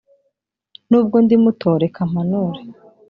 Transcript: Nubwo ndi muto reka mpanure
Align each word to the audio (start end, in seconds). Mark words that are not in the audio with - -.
Nubwo 0.89 1.15
ndi 1.23 1.35
muto 1.43 1.69
reka 1.81 2.01
mpanure 2.11 2.59